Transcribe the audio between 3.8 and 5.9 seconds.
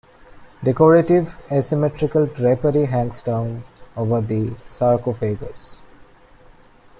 over the sarcophagus.